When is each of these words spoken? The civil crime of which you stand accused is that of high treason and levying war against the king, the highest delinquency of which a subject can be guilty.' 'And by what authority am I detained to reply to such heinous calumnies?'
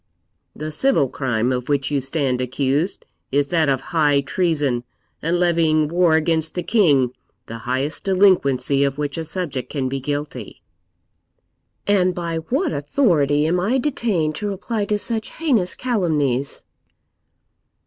The 0.55 0.71
civil 0.71 1.07
crime 1.09 1.51
of 1.51 1.69
which 1.69 1.91
you 1.91 2.01
stand 2.01 2.41
accused 2.41 3.05
is 3.31 3.49
that 3.49 3.69
of 3.69 3.81
high 3.93 4.21
treason 4.21 4.83
and 5.21 5.39
levying 5.39 5.87
war 5.89 6.15
against 6.15 6.55
the 6.55 6.63
king, 6.63 7.11
the 7.45 7.59
highest 7.69 8.05
delinquency 8.05 8.83
of 8.83 8.97
which 8.97 9.15
a 9.19 9.23
subject 9.23 9.69
can 9.69 9.87
be 9.89 9.99
guilty.' 9.99 10.63
'And 11.85 12.15
by 12.15 12.37
what 12.37 12.73
authority 12.73 13.45
am 13.45 13.59
I 13.59 13.77
detained 13.77 14.33
to 14.37 14.47
reply 14.49 14.85
to 14.85 14.97
such 14.97 15.29
heinous 15.33 15.75
calumnies?' 15.75 16.65